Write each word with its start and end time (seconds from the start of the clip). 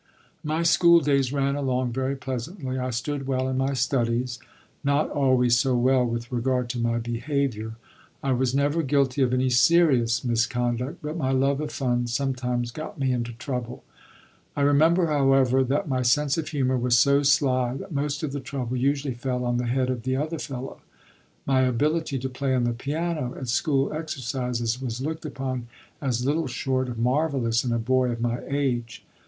My 0.43 0.63
school 0.63 0.99
days 0.99 1.31
ran 1.31 1.55
along 1.55 1.93
very 1.93 2.15
pleasantly. 2.15 2.79
I 2.79 2.89
stood 2.89 3.27
well 3.27 3.47
in 3.47 3.59
my 3.59 3.73
studies, 3.73 4.39
not 4.83 5.11
always 5.11 5.59
so 5.59 5.75
well 5.77 6.03
with 6.03 6.31
regard 6.31 6.69
to 6.71 6.79
my 6.79 6.97
behavior. 6.97 7.73
I 8.23 8.31
was 8.31 8.55
never 8.55 8.81
guilty 8.81 9.21
of 9.21 9.31
any 9.31 9.51
serious 9.51 10.23
misconduct, 10.23 11.03
but 11.03 11.17
my 11.17 11.29
love 11.31 11.61
of 11.61 11.69
fun 11.71 12.07
sometimes 12.07 12.71
got 12.71 12.97
me 12.97 13.11
into 13.11 13.33
trouble. 13.33 13.83
I 14.55 14.61
remember, 14.61 15.05
however, 15.05 15.63
that 15.65 15.87
my 15.87 16.01
sense 16.01 16.35
of 16.35 16.47
humor 16.47 16.77
was 16.77 16.97
so 16.97 17.21
sly 17.21 17.75
that 17.77 17.91
most 17.91 18.23
of 18.23 18.31
the 18.31 18.39
trouble 18.39 18.77
usually 18.77 19.13
fell 19.13 19.45
on 19.45 19.57
the 19.57 19.67
head 19.67 19.91
of 19.91 20.01
the 20.01 20.15
other 20.15 20.39
fellow. 20.39 20.81
My 21.45 21.61
ability 21.61 22.17
to 22.17 22.27
play 22.27 22.55
on 22.55 22.63
the 22.63 22.73
piano 22.73 23.35
at 23.37 23.49
school 23.49 23.93
exercises 23.93 24.81
was 24.81 24.99
looked 24.99 25.25
upon 25.27 25.67
as 26.01 26.25
little 26.25 26.47
short 26.47 26.89
of 26.89 26.97
marvelous 26.97 27.63
in 27.63 27.71
a 27.71 27.77
boy 27.77 28.09
of 28.09 28.19
my 28.19 28.39
age. 28.47 29.05